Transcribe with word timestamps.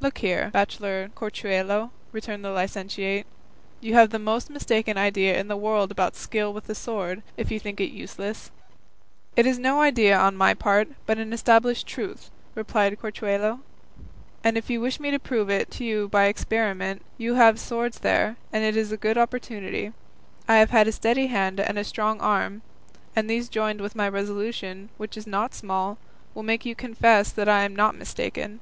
"Look 0.00 0.18
here, 0.18 0.50
bachelor 0.52 1.10
Corchuelo," 1.14 1.92
returned 2.10 2.44
the 2.44 2.50
licentiate, 2.50 3.24
"you 3.80 3.94
have 3.94 4.10
the 4.10 4.18
most 4.18 4.50
mistaken 4.50 4.98
idea 4.98 5.38
in 5.38 5.46
the 5.46 5.56
world 5.56 5.92
about 5.92 6.16
skill 6.16 6.52
with 6.52 6.66
the 6.66 6.74
sword, 6.74 7.22
if 7.36 7.52
you 7.52 7.60
think 7.60 7.80
it 7.80 7.92
useless." 7.92 8.50
"It 9.36 9.46
is 9.46 9.56
no 9.60 9.80
idea 9.80 10.18
on 10.18 10.34
my 10.34 10.54
part, 10.54 10.88
but 11.06 11.18
an 11.18 11.32
established 11.32 11.86
truth," 11.86 12.32
replied 12.56 12.98
Corchuelo; 12.98 13.60
"and 14.42 14.58
if 14.58 14.68
you 14.70 14.80
wish 14.80 14.98
me 14.98 15.12
to 15.12 15.20
prove 15.20 15.48
it 15.48 15.70
to 15.70 15.84
you 15.84 16.08
by 16.08 16.24
experiment, 16.24 17.02
you 17.16 17.34
have 17.34 17.60
swords 17.60 18.00
there, 18.00 18.34
and 18.52 18.64
it 18.64 18.76
is 18.76 18.90
a 18.90 18.96
good 18.96 19.16
opportunity; 19.16 19.92
I 20.48 20.56
have 20.56 20.74
a 20.74 20.90
steady 20.90 21.28
hand 21.28 21.60
and 21.60 21.78
a 21.78 21.84
strong 21.84 22.20
arm, 22.20 22.62
and 23.14 23.30
these 23.30 23.48
joined 23.48 23.80
with 23.82 23.94
my 23.94 24.08
resolution, 24.08 24.88
which 24.96 25.16
is 25.16 25.28
not 25.28 25.54
small, 25.54 25.96
will 26.34 26.42
make 26.42 26.66
you 26.66 26.74
confess 26.74 27.30
that 27.30 27.48
I 27.48 27.62
am 27.62 27.76
not 27.76 27.94
mistaken. 27.94 28.58